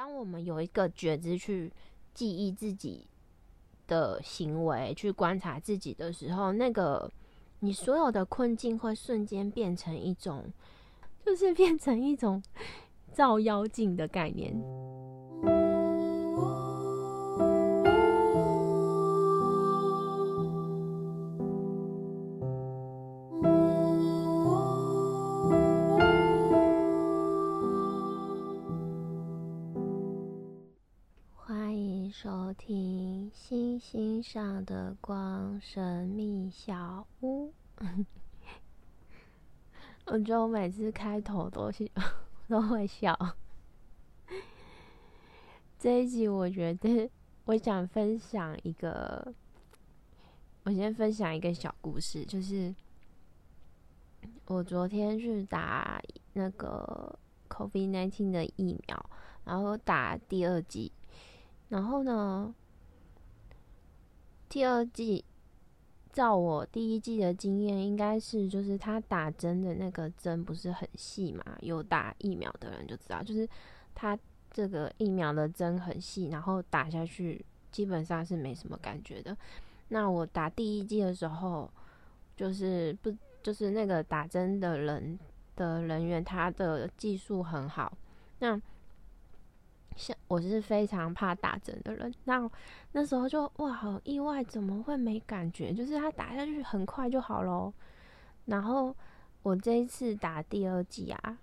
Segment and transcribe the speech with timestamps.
[0.00, 1.70] 当我们有一个觉知去
[2.14, 3.06] 记忆自己
[3.86, 7.12] 的行为，去观察自己的时候，那个
[7.58, 10.50] 你所有的困境会瞬间变成一种，
[11.22, 12.42] 就是变成一种
[13.12, 14.58] 照妖镜的概念。
[34.32, 37.52] 上的光神秘小屋。
[40.06, 41.90] 我觉得我每次开头都是
[42.46, 43.18] 都会笑。
[45.80, 47.10] 这一集我觉得
[47.44, 49.34] 我想分享一个，
[50.62, 52.72] 我先分享一个小故事，就是
[54.46, 56.00] 我昨天去打
[56.34, 57.18] 那个
[57.48, 59.10] COVID-19 的疫苗，
[59.44, 60.92] 然后打第二剂。
[61.68, 62.54] 然后呢，
[64.50, 65.24] 第二季
[66.12, 71.42] 照我第一季的经验，应该是就是他打针的那个针不是很细嘛？
[71.60, 73.48] 有打疫苗的人就知道，就是
[73.94, 74.18] 他
[74.50, 79.34] 这个疫苗的针很细，然后打下去基本上是没什么感觉的。
[79.88, 81.70] 那我打第一季的时候，
[82.36, 85.16] 就是不就是那个打针的人
[85.54, 87.96] 的人员，他的技术很好，
[88.40, 88.60] 那。
[89.96, 92.50] 像我是非常怕打针的人，那
[92.92, 95.72] 那时候就哇，好意外，怎么会没感觉？
[95.72, 97.72] 就是他打下去很快就好咯。
[98.46, 98.94] 然后
[99.42, 101.38] 我这一次打第二剂啊，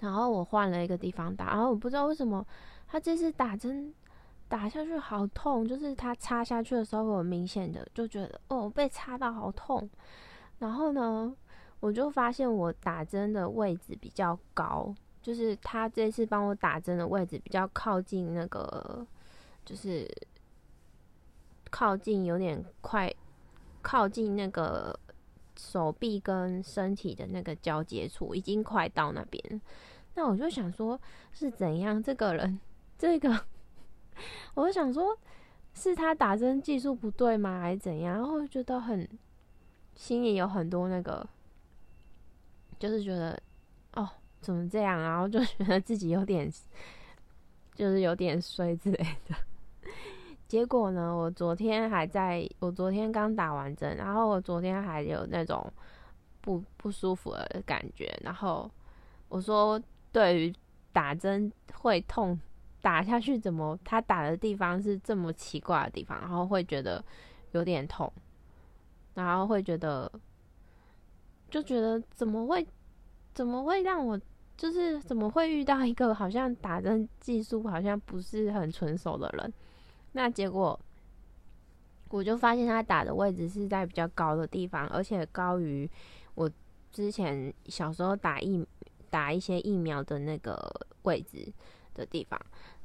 [0.00, 2.46] 然后我换了一个地方打，然后我不知道为什么
[2.86, 3.92] 他这次打针
[4.48, 9.88] 打下去好痛，就是他插下去的时候，我明显的就觉得哦，被插到好痛。
[10.58, 11.34] 然后呢，
[11.80, 14.94] 我就发现我打针的位置比较高。
[15.24, 19.06] 就是他这次帮我打针的位置比较靠近那个，
[19.64, 20.06] 就是
[21.70, 23.10] 靠近有点快，
[23.80, 24.94] 靠近那个
[25.56, 29.60] 手臂跟身体的那个交接处，已经快到那边。
[30.14, 31.00] 那我就想说，
[31.32, 32.02] 是怎样？
[32.02, 32.60] 这个人，
[32.98, 33.46] 这个，
[34.52, 35.18] 我就想说，
[35.72, 37.62] 是他打针技术不对吗？
[37.62, 38.16] 还是怎样？
[38.16, 39.08] 然后觉得很
[39.94, 41.26] 心里有很多那个，
[42.78, 43.40] 就是觉得。
[44.44, 45.00] 怎么这样？
[45.00, 46.52] 然后就觉得自己有点，
[47.74, 49.34] 就是有点衰之类的。
[50.46, 55.72] 结果呢，我昨天还在，我昨天刚打完针，然后我昨天还有那种
[56.42, 58.14] 不不舒服的感觉。
[58.22, 58.70] 然后
[59.28, 60.54] 我说，对于
[60.92, 62.38] 打针会痛，
[62.82, 67.02] 打下去怎么他打的地方是这么奇怪的地方，然后会觉得
[67.52, 68.12] 有点痛，
[69.14, 70.12] 然后会觉得
[71.50, 72.64] 就觉得怎么会
[73.32, 74.20] 怎么会让我。
[74.56, 79.52] 就是怎么会遇到一个好像打针技术好像不是很纯熟的人？
[80.12, 80.78] 那结果
[82.08, 85.90] 我就发现他打的位置是在比较高的地方，而且高于
[86.36, 86.48] 我
[86.92, 88.64] 之前小时候打疫
[89.10, 90.56] 打一些疫苗的那个
[91.02, 91.52] 位置
[91.92, 92.40] 的地方。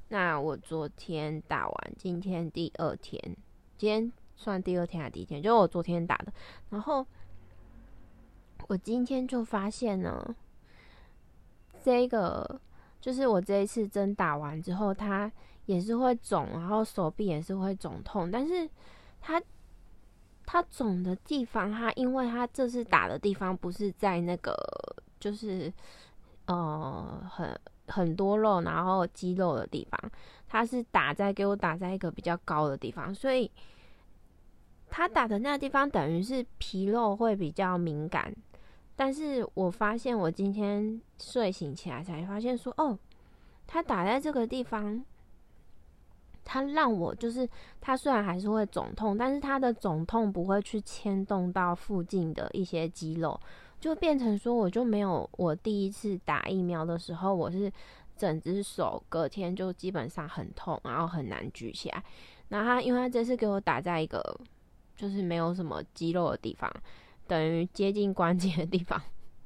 [0.07, 3.21] 那我昨天打完，今天第二天，
[3.77, 5.39] 今天算第二天还是第一天？
[5.39, 6.33] 就我昨天打的，
[6.71, 7.05] 然后
[8.67, 10.35] 我今天就发现呢。
[11.83, 12.59] 这个
[13.01, 15.31] 就是我这一次针打完之后，它
[15.65, 18.29] 也是会肿，然后手臂也是会肿痛。
[18.29, 18.69] 但是
[19.21, 19.41] 它
[20.45, 24.55] 它肿的地方，它因为它这次打的地方不是在那个
[25.19, 25.71] 就是
[26.45, 30.11] 呃很很多肉然后肌肉的地方，
[30.47, 33.49] 它是打在给我打在一个比较高的地方，所以
[34.89, 38.35] 它打的那个地方等于是皮肉会比较敏感。
[38.99, 42.99] 但是我发现，我今天睡醒起来才发现，说哦，
[43.65, 45.01] 他打在这个地方，
[46.43, 47.47] 他让我就是，
[47.79, 53.39] 他虽然还是会肿痛，但是他的肿痛不会去牵动到附近的一些肌肉，
[53.79, 57.71] 就变成说，我就没有我第一次打疫苗的时候，我是
[58.17, 62.03] 整只手隔天就基本上很痛，然后很难举起来。
[62.49, 64.21] 那他因为他这次给我打在一个
[64.97, 66.69] 就是没有什么肌肉的地方。
[67.29, 68.99] 等于接近关节的地方，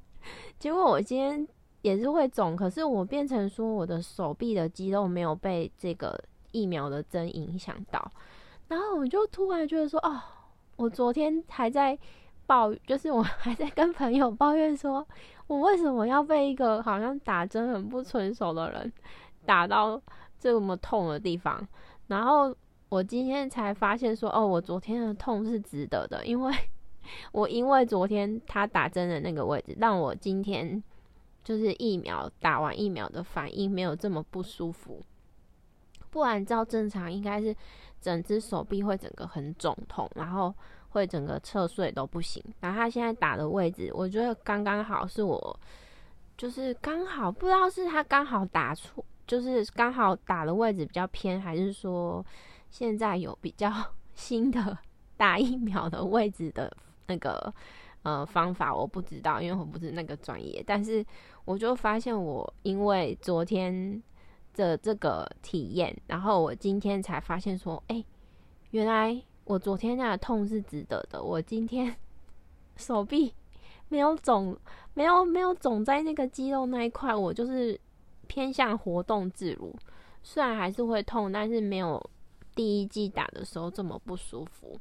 [0.58, 1.46] 结果我今天
[1.82, 6.18] 也是会肿，可是我变成说我的手臂的肌肉没有被这个
[6.54, 8.12] 疫苗的针影响到，
[8.70, 10.22] 然后我就突然觉得说，哦，
[10.78, 12.00] 我昨天还在
[12.48, 15.06] 抱，就是我 还在跟朋友抱怨说，
[15.48, 18.94] 我为什么要被一个好像打针很不纯熟的人
[19.46, 20.02] 打到
[20.40, 21.68] 这么痛的地方，
[22.08, 22.56] 然后
[22.88, 26.54] 我今天才发现说，哦，我昨天的痛是值得的，因为。
[27.32, 30.82] 我因为昨天他打针的那个位置，让我今天
[31.44, 35.02] 就是疫苗打完疫苗的反应没有这么不舒服，
[36.10, 37.56] 不然照正常应该是
[38.00, 40.54] 整只手臂会整个很肿痛，然后
[40.90, 42.44] 会整个侧睡都不行。
[42.60, 45.60] 然后他现在打的位置，我觉得刚刚好是我，
[46.38, 52.26] 就是刚好不知道是他刚好打错，就是刚好打的位置比较偏，还是说
[52.70, 53.72] 现在有比较
[54.14, 54.78] 新的
[55.18, 56.72] 打疫苗的位置的
[57.08, 57.54] 那个。
[58.04, 60.62] 呃，方法我不知道，因为我不是那个专业。
[60.68, 61.02] 但是
[61.46, 64.04] 我就发现，我因为昨天
[64.56, 68.04] 的这个体验，然后我今天才发现说，哎，
[68.72, 71.24] 原来我昨天那个痛是值得的。
[71.24, 71.96] 我今天
[72.76, 73.34] 手臂
[73.88, 74.58] 没有肿，
[74.94, 77.80] 没有没有肿在那个肌肉那一块，我就是
[78.28, 79.74] 偏向活动自如。
[80.24, 82.06] 虽然还是会痛，但是没有
[82.54, 84.78] 第一季打的时候这么不舒服。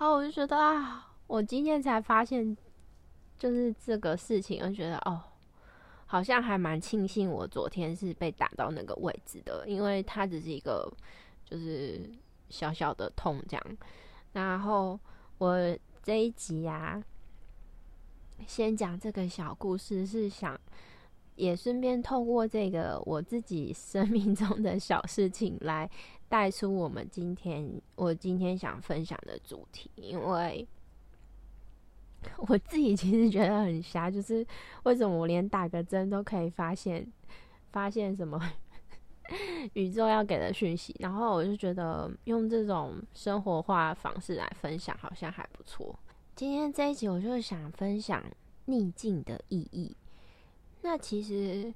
[0.00, 1.12] 好，我就觉得啊。
[1.26, 2.56] 我今天才发现，
[3.38, 5.20] 就是这个事情，我觉得哦，
[6.06, 10.90] 好像还蛮庆幸我昨天是被打到那个位置的，因为它只是一个
[11.44, 12.00] 就是
[12.48, 13.66] 小小的痛这样。
[14.32, 14.98] 然后
[15.36, 17.04] 我这一集啊，
[18.46, 20.58] 先讲这个小故事，是想
[21.36, 25.90] 也顺便透过这个我自己生命中的小事情来
[26.30, 30.66] 带出我们今天我今天想分享的主题，因为。
[32.36, 34.46] 我自己其实觉得很瞎，就是
[34.82, 37.10] 为什么我连打个针都可以发现
[37.72, 38.38] 发现什么
[39.72, 45.98] 宇宙要给的讯息，然后我就觉得用这种生活化方式来分享好像还不错。
[46.36, 48.22] 今天这一集我就想分享
[48.66, 49.96] 逆境的意义。
[50.82, 51.72] 那其实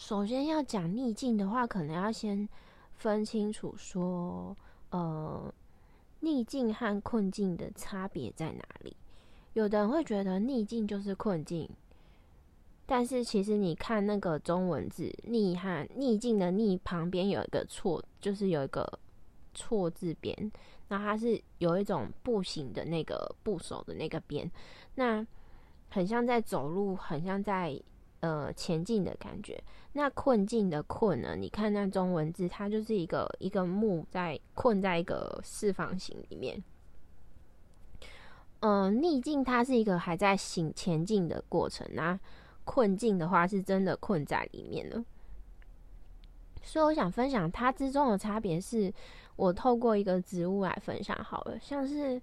[0.00, 2.48] 首先要讲逆境的话，可能要先
[2.94, 4.56] 分清楚说，
[4.88, 5.52] 呃。
[6.20, 8.96] 逆境和困境的差别在哪里？
[9.52, 11.68] 有的人会觉得逆境就是困境，
[12.86, 18.98] 但是其实你看那个中文字“逆”和“逆境”的“逆”旁边有一个错，就是有一个
[19.54, 20.50] 错字边，
[20.88, 24.50] 那它是有一种步行的那个部首的那个边，
[24.94, 25.26] 那
[25.90, 27.78] 很像在走路，很像在。
[28.20, 29.62] 呃，前进的感觉。
[29.92, 31.34] 那困境的困呢？
[31.34, 36.62] 你看那中文字，它就是一个一个木在困在一个四方形里面。
[38.60, 42.20] 嗯，逆境它是一个还在行前进的过程，那
[42.64, 45.02] 困境的话是真的困在里面了。
[46.62, 48.92] 所以我想分享它之中的差别，是
[49.34, 51.58] 我透过一个植物来分享好了。
[51.58, 52.20] 像是，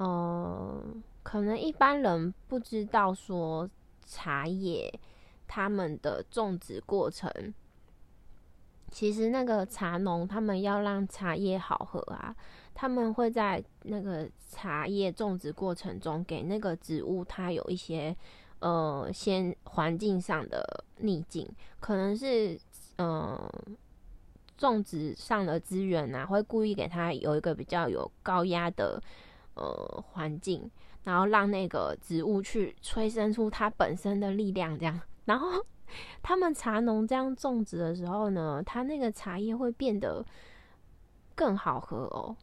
[0.00, 3.70] 嗯，可能一般人不知道说
[4.04, 4.92] 茶叶。
[5.52, 7.28] 他们的种植过程，
[8.88, 12.32] 其实那个茶农他们要让茶叶好喝啊，
[12.72, 18.16] 他们会在那个茶叶种植过程中给那个植物它有一些
[18.60, 21.44] 呃先环境上的逆境，
[21.80, 22.56] 可能是
[22.98, 23.36] 嗯
[24.56, 29.02] 种植上的资源啊，会故意给它有一个比较有高压的
[29.54, 30.70] 呃环境，
[31.02, 35.00] 然后让那个植物去催生出它本身的力量，这样。
[35.24, 35.64] 然后
[36.22, 40.24] 他们茶农这样种植的时候呢，他那个茶叶会变得
[41.34, 42.36] 更好喝哦。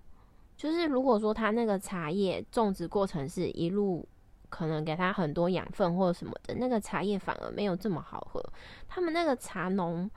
[0.56, 4.08] 就是如果说他那个茶叶种植过程是一路
[4.50, 8.44] 可能给他很多养分或者什么的，那个茶叶反而没有这么好喝。
[8.88, 10.10] 他们那个茶农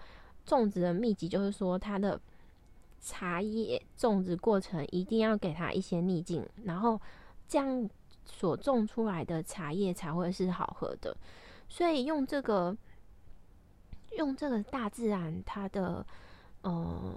[0.47, 2.19] 种植的秘籍就是说，他的
[3.00, 6.99] 茶叶种植过程一定要给他一些逆境，然后
[7.47, 7.88] 这样
[8.25, 11.14] 所种出来的茶叶才会是好喝的。
[11.73, 12.77] 所以用这个，
[14.19, 16.05] 用这个大自然它的，
[16.62, 17.15] 呃，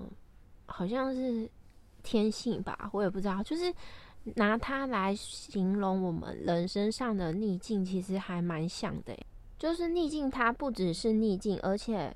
[0.67, 1.49] 好像是
[2.03, 3.41] 天性吧，我也不知道。
[3.41, 3.73] 就是
[4.35, 9.17] 拿它来形容我们人身上的逆境，其实还蛮像的。
[9.57, 12.15] 就是逆境它不只是逆境，而且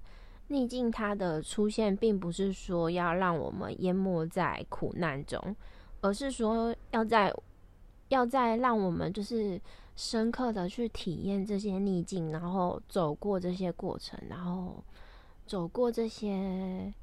[0.49, 5.55] 逆境它的出现，并不是说要让我们淹没在苦难中，
[6.01, 7.33] 而是说要在，
[8.09, 9.59] 要在让我们就是。
[9.97, 14.81] 深刻的去体验这些逆境，然后走过这些过程，然后
[15.47, 16.93] 走过这些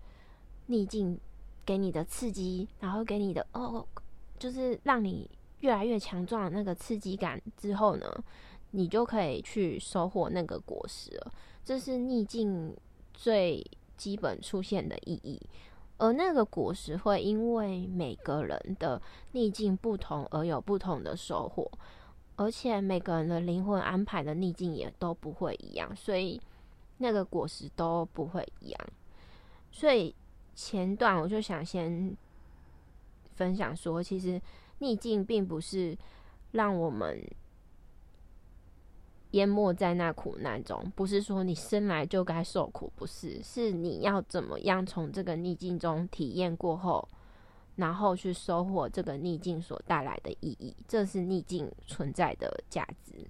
[0.67, 1.19] 逆境
[1.67, 3.85] 给你的刺激，然后给你的哦，
[4.39, 8.07] 就是让你越来越强壮的那个刺激感之后呢，
[8.71, 11.33] 你就可以去收获那个果实了。
[11.65, 12.77] 这是逆境
[13.13, 15.41] 最基本出现的意义，
[15.99, 21.69] 而那个果实会因为每个人的逆境不同而有不同的收获。
[22.37, 26.41] 而且每个人的灵魂安排的逆境也都不会一样，所以
[26.99, 28.81] 那个果实都不会一样。
[29.71, 30.15] 所以
[30.55, 32.17] 前段我就想先
[33.35, 34.41] 分享说，其实
[34.79, 35.97] 逆境并不是
[36.53, 37.21] 让我们
[39.33, 47.09] 淹没在那苦难中，不是说你生来就该受苦，不是，是你要怎么样从这个逆境中体验过后，
[47.77, 53.27] 然后去收获这个逆境所带来的意义，这是逆境存在的价值。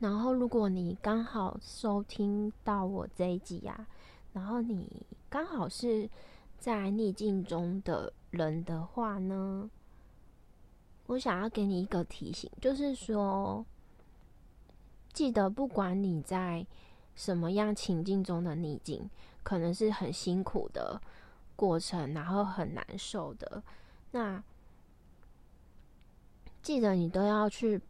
[0.00, 3.88] 然后，如果你刚好收听到我这一集啊，
[4.32, 6.08] 然后你刚好是
[6.58, 9.68] 在逆境中的人的话呢，
[11.06, 13.66] 我想要给你一个提醒，就是说，
[15.12, 16.64] 记得不管你在
[17.16, 19.10] 什么样情境中的逆境，
[19.48, 21.00] 可能是很辛苦的
[21.56, 23.62] 过程，然后很难受的，
[24.10, 24.42] 那
[26.60, 27.80] 记得你都要去。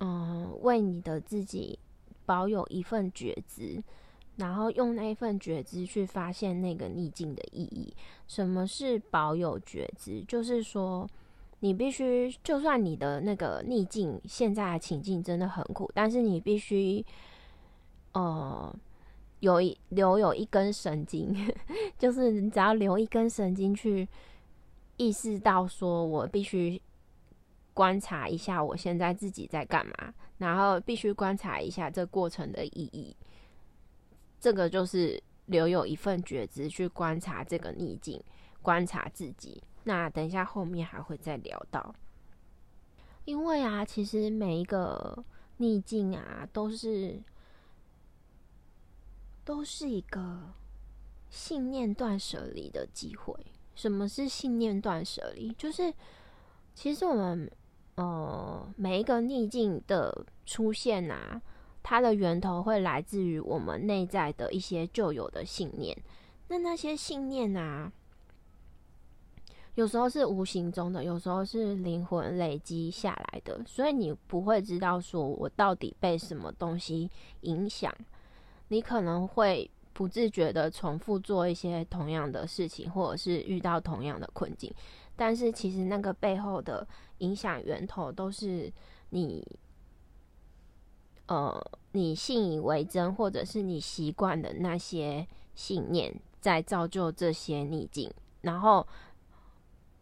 [0.00, 1.76] 嗯，为你的自己
[2.24, 3.82] 保有一份觉知，
[4.36, 7.92] 然后用那一份觉知去发现那个逆境的意义。
[8.28, 10.22] 什么是保有觉知？
[10.28, 11.04] 就是说，
[11.58, 17.04] 你必须，就算你的那个逆境现在的情境真的很苦，但是你必须，
[19.40, 21.34] 有一留有一根神经，
[21.98, 24.08] 就是你只要留一根神经去
[24.96, 26.80] 意识到，说我必须。
[27.74, 33.16] 观察一下我现在自己在干嘛，然后必须观察一下这过程的意义。
[34.40, 38.20] 这个就是留有一份觉知去观察这个逆境，
[38.62, 39.62] 观察自己。
[39.84, 41.94] 那等一下后面还会再聊到，
[43.24, 45.24] 因为啊，其实每一个
[45.58, 47.22] 逆境啊，都是
[49.48, 50.52] 都是一个
[51.30, 53.34] 信念断舍离的机会。
[53.74, 55.50] 什么是信念断舍离？
[55.54, 55.90] 就是
[56.74, 57.50] 其实我们。
[57.94, 61.42] 呃，每一个逆境的出现啊，
[61.82, 66.00] 它的源头会来自于我们内在的一些旧有的信念。
[66.46, 67.92] 那那些信念啊，
[69.74, 77.92] 有时候是无形中的，有时候是灵魂累积下来的，所以你不会知道说我到底被什么东西影响。
[78.68, 84.72] 你可能会不自觉的重复做一些同样的事情，或者是遇到同样的困境。
[85.16, 86.86] 但是其实那个背后的
[87.18, 88.72] 影响源头都是
[89.10, 89.44] 你，
[91.26, 91.60] 呃，
[91.90, 98.08] 你信以为真，或者是你习惯的那些信念，在造就这些逆境，
[98.42, 98.86] 然后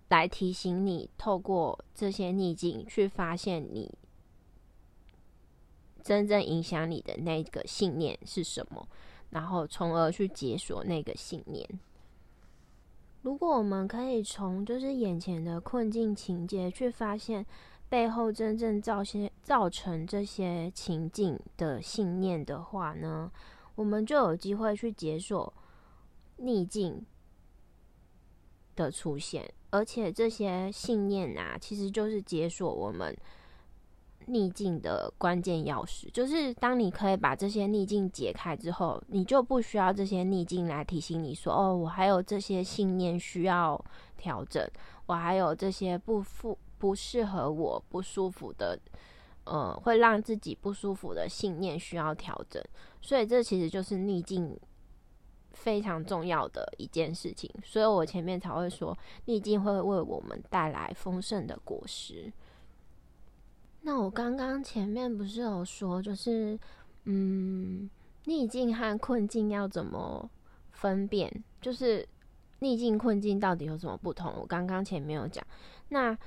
[0.08, 3.90] 来提醒你，透过这些逆境去发现你
[6.06, 8.86] 真正影响你的那个信念是什么，
[9.30, 11.68] 然后从而去解锁那个信念。
[13.22, 17.44] 如果我们可以从就是眼前的困境情节去发现
[17.88, 23.32] 背后真正造些造成这些情境的信念的话呢，
[23.74, 25.52] 我们就有机会去解锁
[26.36, 27.04] 逆境
[28.76, 33.16] 的出现，而且这些信念啊，其实就是解锁我们。
[34.26, 43.82] 逆境的关键钥匙，就是当你可以把这些逆境解开之后，你就不需要这些逆境来提醒你说：“哦，我还有这些信念需要
[44.16, 44.68] 调整，
[45.06, 48.78] 我还有这些不符、不适合我、不舒服的，
[49.44, 52.62] 呃，会让自己不舒服的信念需要调整。”
[53.00, 54.58] 所以，这其实就是逆境
[55.52, 57.48] 非常重要的一件事情。
[57.62, 62.32] 所以我前面才会说，逆境会为我们带来丰盛的果实。
[63.86, 66.58] 那我刚刚前面不是有说，就是
[67.04, 67.88] 嗯，
[68.24, 70.28] 逆境和困境要怎么
[70.72, 71.32] 分辨？
[71.60, 72.04] 就是
[72.58, 74.34] 逆境、困境到底有什么不同？
[74.40, 75.46] 我刚刚前面有讲。
[75.90, 76.18] 那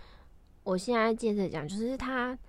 [0.63, 2.39] 我现在接着讲，就是它，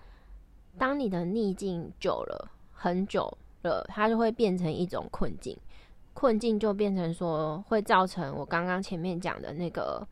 [0.78, 5.58] 当你的逆境久了，很久了，它就会变成一种困境。
[6.14, 10.06] 困境就变成说，会造成我刚刚前面讲的那个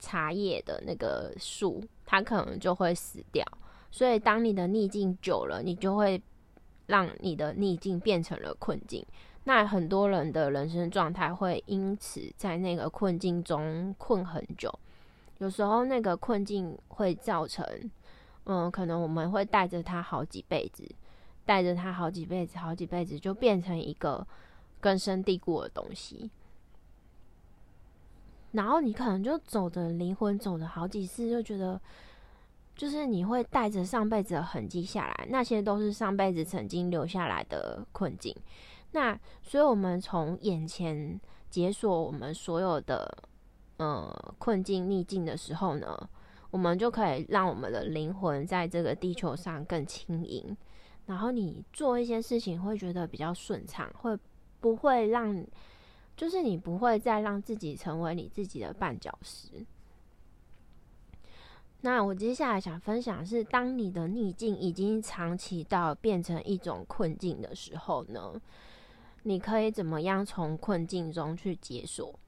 [0.00, 3.46] 茶叶的那个树，它可能就会死掉。
[3.96, 6.22] 所以，当你的逆境久了，你就会
[6.84, 9.02] 让你的逆境变成了困境。
[9.44, 14.70] 那很多人的人生状态会因此在那个困境中困很久。
[15.38, 17.64] 有时候，那个困境会造成，
[18.44, 20.86] 嗯，可能我们会带着他好几辈子，
[21.46, 24.26] 带着他好几辈子，好几辈子，就变成一个
[24.78, 26.30] 根深蒂固的东西。
[28.52, 31.80] 然后你可能就走的灵魂走了好几次，就觉得。
[32.76, 38.36] 就是你会带着上辈子的痕迹下来，那些都是上辈子曾经留下来的困境。
[38.92, 41.18] 那所以，我们从眼前
[41.50, 43.10] 解锁我们所有的
[43.78, 46.08] 呃困境逆境的时候呢，
[46.50, 50.56] 我们就可以让我们的灵魂在这个地球上更轻盈。
[51.06, 54.16] 然后你做一些事情会觉得比较顺畅，会
[54.60, 55.46] 不会让
[56.16, 59.64] 就是你不会再让自己成为你自己的绊脚石。
[61.86, 68.40] 那我接下来想分享是，当你的逆境已经长期到变成一种困境的时候呢，
[69.22, 72.18] 你可以怎么样从困境中去解锁？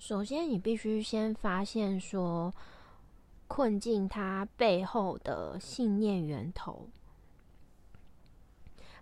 [0.00, 2.52] 首先，你必须先发现说，
[3.46, 6.88] 困境它背后的信念源头。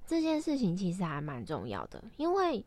[0.06, 2.62] 这件事情其实还蛮重要的，因为，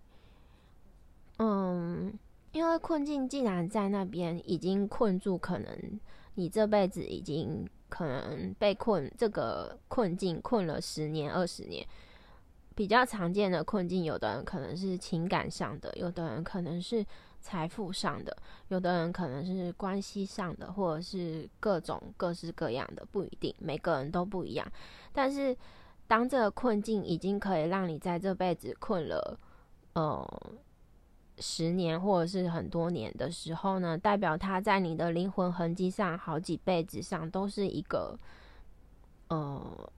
[1.38, 2.18] 嗯，
[2.52, 6.00] 因为困境既然在那边已经困住，可能
[6.36, 11.86] 你这辈子已经可能被困这个困境困了十年、二十年。
[12.76, 17.06] 比较常见的困境，有的人可能是情感上的，有的人可能是
[17.40, 18.36] 财富上的，
[18.70, 24.66] 有的人可能是关系上的，或者是各种各式各样的，不一定，每个人都不一样。
[25.12, 25.56] 但是。
[26.08, 29.40] 当这个困境已经可以让你在这辈子困了，
[29.94, 30.42] 呃，
[31.42, 38.18] 十年或者是很多年的时候呢，代表它在你的灵魂痕迹上，好几辈子上都是一个，
[39.30, 39.92] 呃，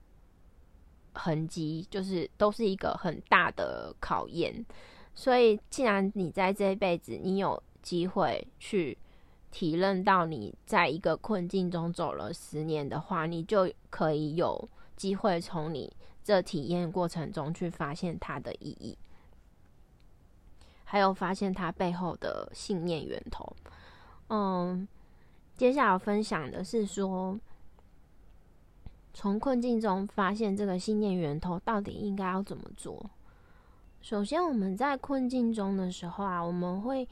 [1.14, 4.66] 痕迹，就是都是一个很大的考验。
[5.14, 8.98] 所以，既然你在这一辈子，你有机会去
[9.52, 15.94] 体认到你在一个困境中走了十年的话，你就可以有机会从你。
[16.26, 18.98] 这体验过程中去发现它的意义，
[20.94, 23.44] 还有发现他背后的信念源头。
[24.30, 24.88] 嗯，
[25.58, 27.36] 接下来分享的是说，
[29.12, 33.10] 从困境中发现这个信念源头到底应该要怎么做。
[34.02, 37.10] 首先，我们在困境中的时候啊，我们会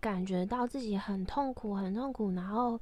[0.00, 2.80] 感觉到自己很痛苦，很痛苦，然后。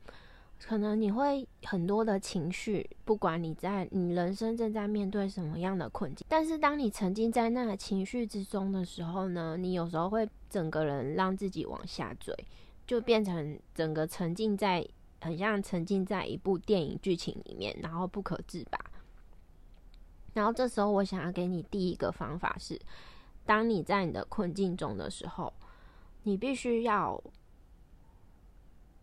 [0.65, 12.35] 可能你会很多的情绪，不管你在你人生正在面对什么样的困境，但是当你沉浸在那个情绪之中的时候呢，你有时候会整个人让自己往下坠，
[12.87, 14.85] 就变成整个沉浸在
[15.21, 18.79] 很像沉浸在一部电影剧情里面，然后不可自拔。
[20.33, 22.81] 然后这时候我想要给你第一个方法是，
[23.45, 25.53] 当你在你的困境中的时候，
[26.25, 27.23] 你必须要。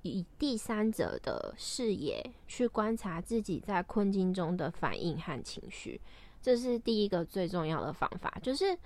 [0.03, 5.99] 以第三者的视野去观察自己在困境中的反应和情绪，
[6.41, 8.37] 这是第一个最重要的方法。
[8.41, 8.77] 就是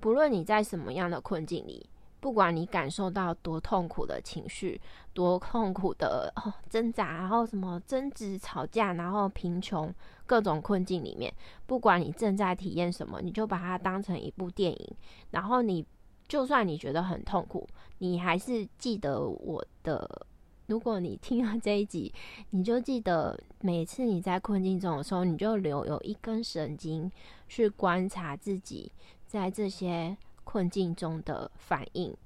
[0.00, 1.88] 不论你在什么样的困境里，
[2.20, 4.78] 不管你感受到多痛苦的情绪、
[5.14, 6.30] 多痛苦的
[6.68, 9.90] 挣扎，然后什么争执、吵架，然后贫穷
[10.26, 11.32] 各种困境里面，
[11.64, 14.96] 不管你正在体验什么，你就把它当成一部电影，
[15.30, 15.86] 然后你
[16.28, 20.26] 就算你觉得很痛苦，你还是记得我的。
[20.66, 22.12] 如果你听了这一集，
[22.50, 27.10] 你就记得每次你在困境中的时候，你就留有一根神经
[27.48, 28.90] 去观察自己
[29.26, 32.16] 在这些困境中的反应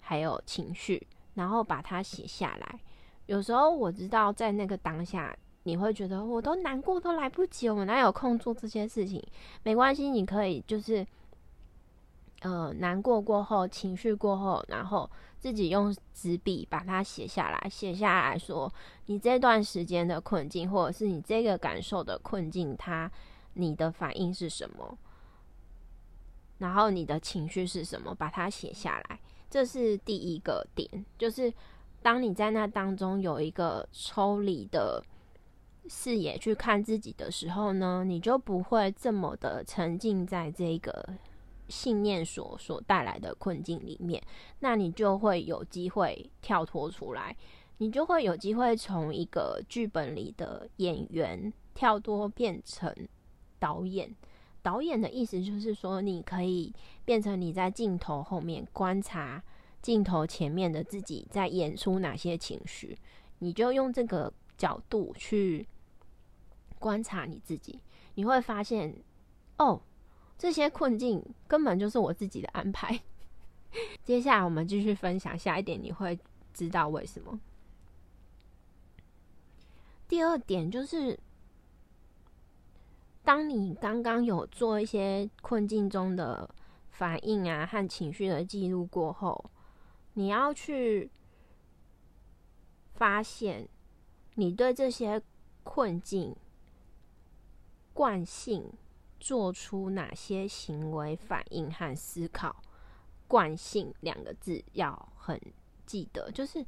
[0.00, 2.80] 还有情绪，然后把它写下来。
[3.26, 9.22] 有时候我知道在那个当下，你会觉得我都难过都来不及，我哪有空做这些事情？
[9.62, 11.06] 没关系，你可以就是。
[12.46, 18.72] 呃，难过过后，情绪过后，然后自己用纸笔把它写下来，写下来说
[19.06, 23.10] 你这段时间的困境，或者是你这个感受的困境，它
[23.54, 24.96] 你的反应是什么？
[26.58, 28.14] 然后你的情绪是什么？
[28.14, 29.18] 把它写下来，
[29.50, 30.88] 这是第一个点。
[31.18, 31.52] 就是
[32.00, 35.02] 当你在那当中有一个抽离的
[35.88, 41.08] 视野去看自己的时候呢，你就不会这么的沉浸在这个。
[41.68, 44.22] 信念所所带来的困境里面，
[44.60, 47.36] 那你就会有机会跳脱出来，
[47.78, 52.94] 你就会有机会从一个剧本里的演员跳脱变成
[53.58, 54.14] 导演。
[54.62, 56.72] 导演的意思就是说，你可以
[57.04, 59.42] 变成你在镜头后面观察
[59.80, 62.96] 镜头前面的自己在演出哪些情绪，
[63.38, 65.66] 你就用这个角度去
[66.78, 67.80] 观察你自己，
[68.14, 68.94] 你会发现，
[69.58, 69.80] 哦。
[70.38, 73.00] 这些困境根本就是我自己的安排。
[74.04, 76.18] 接下来我们继续分享下一点，你会
[76.54, 77.38] 知道为什么。
[80.08, 81.18] 第二点就是，
[83.24, 86.48] 当你刚刚有做一些困境中的
[86.90, 89.50] 反应啊和情绪的记录过后，
[90.14, 91.10] 你要去
[92.94, 93.68] 发现
[94.36, 95.20] 你对这些
[95.64, 96.36] 困境
[97.92, 98.72] 惯性。
[99.18, 102.56] 做出哪些行为反应和思考？
[103.28, 105.40] 惯性两个字要很
[105.84, 106.64] 记得，就是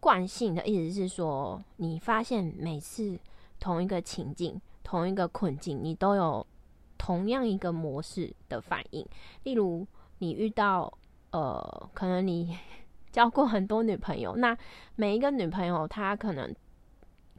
[0.00, 3.18] 惯性的意思是说，你发现每次
[3.60, 6.44] 同一个情境、同一个困境，你都有
[6.98, 9.06] 同样一个模式的反应。
[9.44, 9.86] 例如，
[10.18, 10.92] 你遇到
[11.30, 12.58] 呃，可能你
[13.12, 14.56] 交过很多女朋友，那
[14.96, 16.52] 每一个女朋友她可能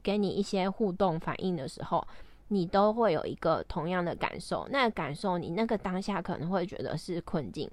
[0.01, 2.07] 给你一些互动反应的时候，
[2.49, 4.67] 你都会有一个同样的感受。
[4.69, 7.69] 那感受，你那个当下可能会觉得是困境，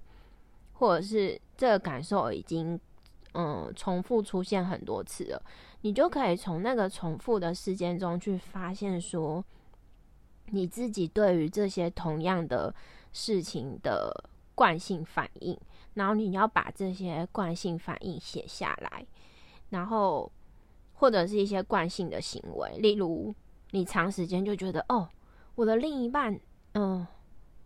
[0.75, 2.79] 或者是这个感受已经
[3.35, 5.43] 嗯重复出现很多次了，
[5.83, 9.45] 你就可以从那个重复的事件中去发现说，
[10.47, 12.75] 你自己对于这些同样的
[13.13, 14.13] 事情的
[14.55, 15.59] 惯性反应。
[15.95, 19.05] 然后你要把这些惯性反应写下来，
[19.71, 20.31] 然后
[20.95, 23.35] 或者是一些惯性的行为，例如
[23.71, 25.09] 你长时间就觉得哦，
[25.55, 26.39] 我的另一半，
[26.75, 27.07] 嗯，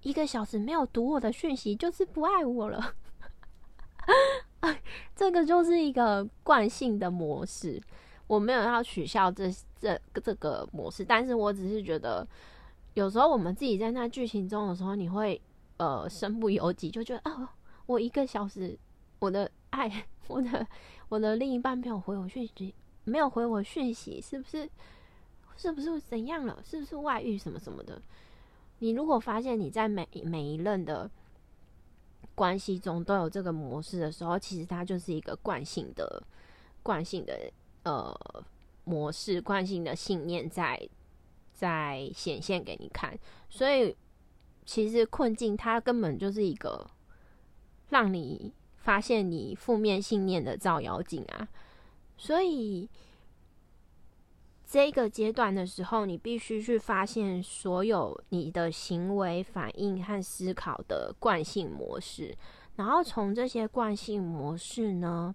[0.03, 2.95] 一个小时没有读我的讯息，就是不爱我了。
[5.15, 7.81] 这个就是一个惯性的模式。
[8.27, 12.27] 我没有要取消这这这个模式，但是我只是觉得，
[12.95, 15.41] 有时候我们自己在那剧情中的时候，你会
[15.77, 17.49] 呃身不由己，就觉得哦。
[17.87, 18.79] 我一个小时，
[19.19, 20.67] 我的爱，我的
[21.11, 24.67] 我的另一半没有回我讯息，没有回我讯息，是不是？
[25.57, 26.63] 是不是怎样了？
[26.65, 28.01] 是不是外遇什么什么的？
[28.79, 31.11] 你如果发现你在每每一任的
[32.35, 36.23] 关系中都有这个模式的时候，其实它就是一个惯性的、
[36.83, 37.51] 惯性的
[37.85, 38.15] 呃
[38.85, 40.89] 模式、惯性的信念在
[41.53, 43.19] 在显现给你看。
[43.49, 43.97] 所以，
[44.67, 46.91] 其实困境它根本就是一个。
[47.91, 51.47] 让你发现你负面信念的照妖镜啊！
[52.17, 52.89] 所以
[54.75, 62.37] 这个阶段的时候，你必须去发现所有你的行为反应和思考的惯性模式，
[62.75, 65.33] 然后从这些惯性模式呢，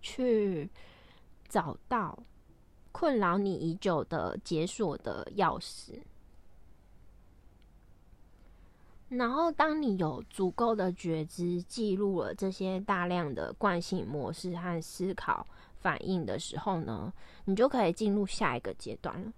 [0.00, 0.70] 去
[1.48, 2.16] 找到
[2.92, 5.98] 困扰你已久的解锁的钥匙。
[9.08, 15.44] 然后，当你有足够的觉知，记录了这些大量的惯性模式和思考
[15.80, 17.12] 反应的时候呢，
[17.44, 19.32] 你就可以进入下一个阶段了。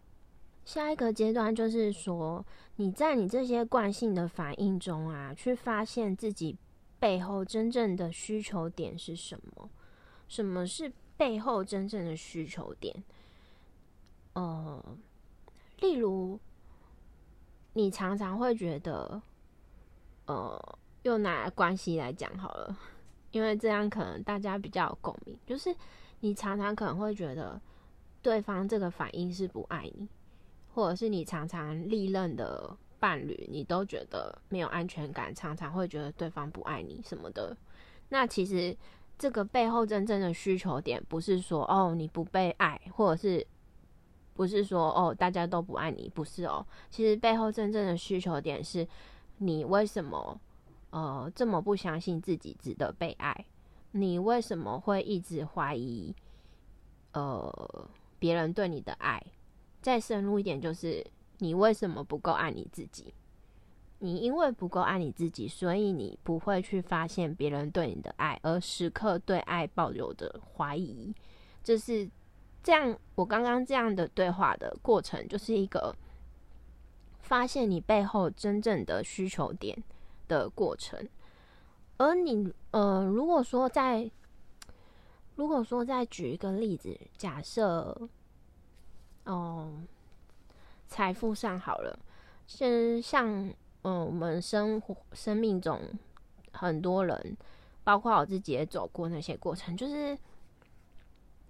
[0.65, 2.45] 下一个阶段就是说，
[2.77, 6.57] 你在你这些惯性的反应中啊，去发现自己
[6.99, 9.71] 背后真正的需求点是什么？
[10.29, 13.05] 什么是背后真正的需求点？
[14.35, 14.97] 呃，
[15.81, 16.39] 例如，
[17.73, 19.21] 你常常会觉得。
[20.27, 22.79] 呃，用拿关系来讲好了，
[23.33, 25.37] 因为这样可能大家比较有共鸣。
[25.45, 25.75] 就是
[26.21, 27.61] 你常常可能会觉得
[28.23, 30.09] 对方这个反应是不爱你，
[30.75, 37.57] 或者是你常常历任的伴侣，你都觉得没有安全感，常常会觉得对方不爱你什么的。
[38.09, 38.77] 那其实
[39.19, 43.47] 这个背后真正的需求点，不是说哦你不被爱，或者是
[44.35, 46.67] 不是说哦大家都不爱你，不是哦。
[46.91, 48.87] 其实背后真正的需求点是。
[49.43, 50.39] 你为什么
[50.91, 53.47] 呃这么不相信自己值得被爱？
[53.93, 56.15] 你为什么会一直怀疑
[57.13, 59.23] 呃别人对你的爱？
[59.83, 61.05] 再深入一点，就是
[61.39, 63.15] 你为什么不够爱你自己？
[63.99, 71.15] 你因为不够爱你自己，所以你不会去发现别人对你的爱，而时刻对爱抱有的怀疑。
[71.63, 72.09] 就是
[72.63, 75.95] 这样，我刚刚这样的对话的过程，就是一个。
[77.23, 79.81] 发现你背后真正的需求点
[80.27, 81.09] 的过程，
[82.01, 84.11] 而你呃，如果说在，
[85.37, 88.09] 如果说再举一个例子，假设，
[89.27, 89.71] 哦，
[90.89, 91.99] 财富上好了，
[92.47, 93.29] 像像
[93.83, 95.79] 嗯，我们生活生命中
[96.53, 97.37] 很多人，
[97.85, 100.17] 包括我自己也走过那些过程，就是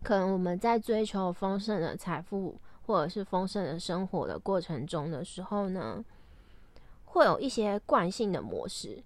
[0.03, 2.61] 可能我们在追求丰盛的财富。
[2.87, 6.05] 或者是丰盛的生活的过程中的时候呢，
[7.05, 9.01] 会有一些惯性的模式，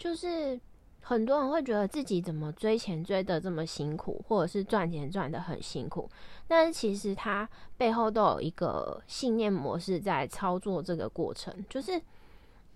[0.00, 0.58] 就是
[1.02, 6.10] 很多人会觉得自己怎么追钱追的这么辛苦，或者是赚钱赚的很辛苦，
[6.48, 12.00] 但是其实它背后都有一个信念模式在操作这个过程，就是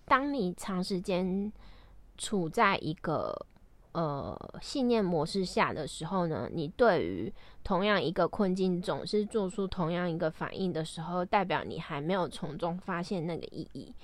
[0.05, 1.51] 当你长时间
[2.19, 3.35] 处在一个。
[3.95, 7.33] 呃，信念模式下的时候呢，你对于
[7.63, 13.95] 同样一个困境总是做出同样一个反应的时候，代表你还没有从中发现那个意义，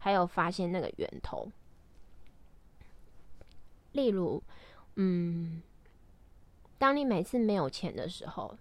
[0.00, 1.50] 还有发现那个源头。
[3.92, 4.42] 例如，
[4.96, 5.62] 嗯，
[6.78, 8.56] 当你每次没有钱的时候，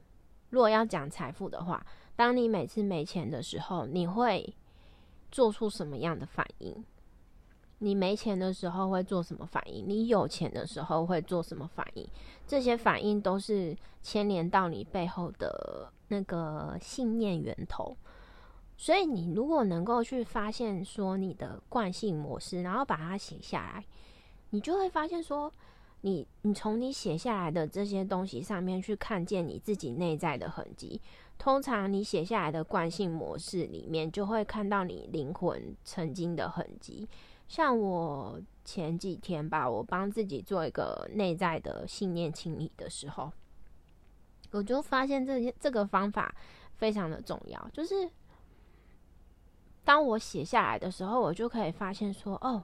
[0.49, 1.85] 如果要讲财富的话，
[2.15, 4.55] 当你每次没钱的时候，你会
[5.31, 6.83] 做出什么样的反应？
[7.79, 9.87] 你没钱的时候会做什么反应？
[9.87, 12.07] 你有钱的时候会做什么反应？
[12.47, 17.95] 这些反应都是牵连到你背后的那个信念源头。
[18.77, 23.85] 所以，你如果能够去发现说你的惯性模式，然后把它写下来，
[24.49, 25.51] 你就会发现说，
[26.01, 31.01] 你你从你写下来的这些东西上面去看见你自己内在的痕迹。
[31.37, 37.07] 通常你写下来的惯性模式里面，就会看到你灵魂曾经的痕迹。
[37.47, 43.31] 像我前几天吧，我帮自己做一个内在的信念清理的时候，
[44.51, 46.33] 我就发现这些这个方法
[46.75, 47.69] 非常的重要。
[47.71, 48.09] 就是
[49.85, 52.63] 当我写下来的时候，我就可以发现说，哦，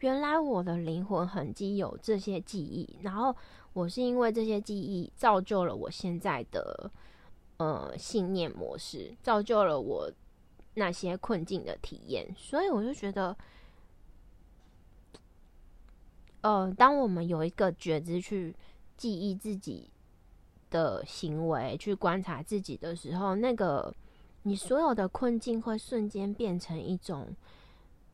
[0.00, 3.34] 原来我的灵魂痕迹有这些记忆，然后
[3.72, 6.90] 我是因为这些记忆造就了我现在的。
[7.58, 10.12] 呃，信念模式造就了我
[10.74, 13.34] 那些困境的体验，所以我就觉得，
[16.42, 18.54] 呃，当我们有一个觉知去
[18.98, 19.88] 记忆自己
[20.68, 23.90] 的行为，去观察自己的时候，那个
[24.42, 27.34] 你所有的困境会瞬间变成一种，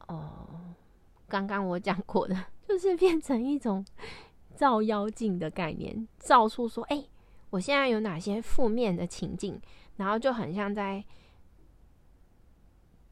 [0.07, 0.49] 哦，
[1.33, 2.37] 刚刚我讲过的，
[2.68, 3.83] 就是变成一种
[4.55, 7.05] 照妖镜的概念，照出说，哎。
[7.51, 9.61] 我现在有哪些负面的情境，
[9.97, 11.05] 然后就很像在，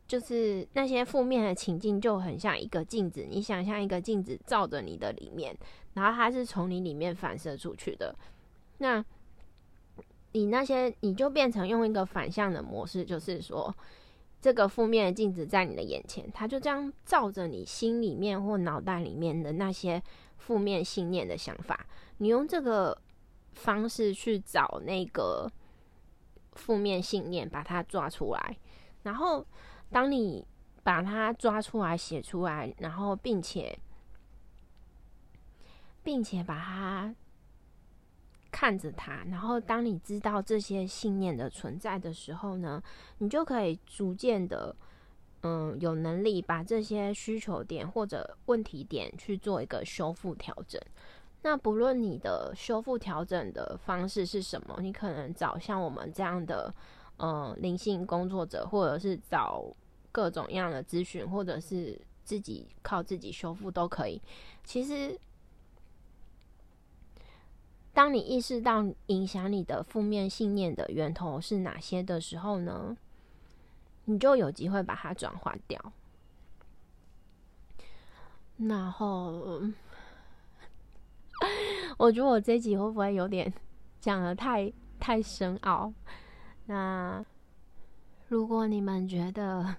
[0.09, 5.55] 就是那些负面的情境就很像一个镜子，你想象一个镜子照着你的里面，
[5.93, 8.17] 然后它是从你里面反射出去的，
[8.79, 9.05] 那
[10.33, 13.77] 你那些你就变成用一个反向的模式，就是说
[14.41, 20.03] 这个负面的镜子在你的眼前，它就这样照着你心里面或脑袋里面的那些
[20.39, 21.87] 负面信念的想法，
[22.19, 22.97] 你用这个。
[23.53, 25.51] 方式去找那个
[26.53, 28.57] 负面信念，把它抓出来。
[29.03, 29.45] 然后，
[29.91, 30.47] 当你
[30.85, 33.77] 把它抓出来、写出来，然后并且
[36.05, 37.15] 并且把它
[38.51, 42.83] 看着它，然后当你知道这些信念的存在的时候呢，
[43.19, 44.75] 你就可以逐渐的，
[45.43, 50.81] 嗯，有能力把这些需求点或者问题点去做一个修复调整。
[51.43, 56.75] 那不论你的修复调整的方式是什么，你可能找像我们这样的，
[57.17, 59.65] 呃，灵性工作者，或者是找
[60.13, 64.21] 各种样的咨询，或者是自己靠自己修复都可以。
[64.65, 65.19] 其实，
[67.93, 72.97] 当你意识到影响你的负面信念的源头是哪些的时候呢，
[74.05, 75.93] 你就有机会把它转化掉。
[78.57, 79.63] 然后。
[81.97, 83.51] 我觉得我这集会不会有点
[83.99, 85.91] 讲的太太深奥？
[86.67, 87.25] 那
[88.29, 89.75] 如果你们觉得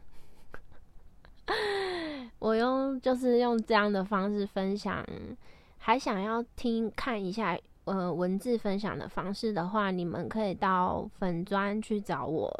[2.39, 5.06] 我用就是用这样的方式分享，
[5.78, 12.52] 还想要听看一下呃文字分享的方式的话，你们可以到粉砖去找我，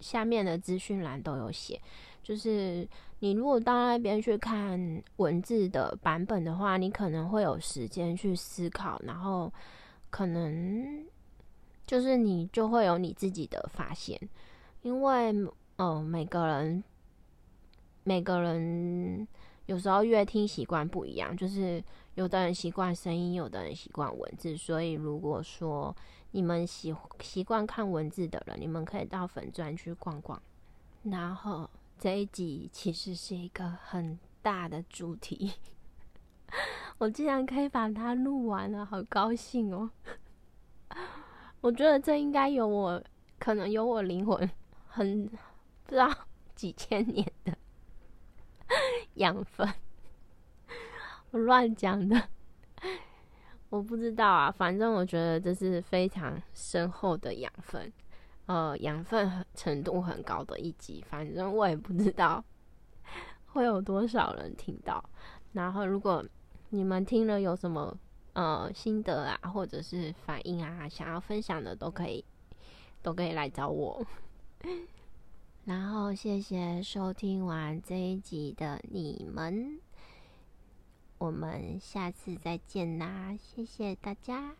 [0.00, 1.80] 下面的资讯栏都有写。
[2.22, 9.52] 就是你如果到那边去看文字的版本的话，你可能会有时间去思考，然后
[10.08, 11.04] 可能
[11.86, 14.18] 就是你就会有你自己的发现，
[14.80, 15.34] 因为
[15.76, 16.82] 嗯，每个人
[18.04, 19.28] 每个人
[19.66, 21.82] 有时候阅听习惯不一样，就是
[22.14, 25.94] 有的人习惯声音，有的人习惯文字，所以如果说
[26.32, 30.40] 你们习习惯看文字的人，你们可以到粉钻去逛逛，
[31.02, 31.68] 然后。
[31.96, 35.52] 这一集其实是一个很大的主题，
[36.98, 39.88] 我竟然可以把它录完了，好高兴哦！
[41.60, 43.02] 我觉得这应该有我，
[43.38, 44.50] 可能有我灵魂
[44.88, 45.24] 很
[45.84, 46.12] 不知道
[46.56, 47.56] 几千年的
[49.14, 49.72] 养分，
[51.30, 52.28] 我乱讲的，
[53.70, 57.92] 我不知道啊，反正我觉得这是非常深厚的养分。
[58.46, 62.44] 呃，养分程度很高的一集，反正我也不知道
[63.46, 65.02] 会有多少人听到。
[65.52, 66.22] 然后，如果
[66.68, 67.96] 你们听了有什么
[68.34, 72.22] 呃心得啊，或者是反应啊，想要分享的，都可以
[73.00, 74.04] 都可以来找我。
[75.64, 79.80] 然后，谢谢收听完这一集的你们，
[81.16, 83.34] 我们下次再见啦！
[83.40, 84.56] 谢谢大家。